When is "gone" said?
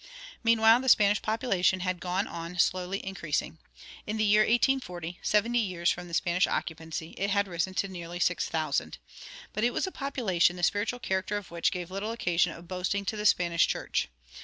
1.99-2.25